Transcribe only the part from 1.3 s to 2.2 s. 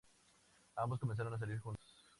a salir juntos.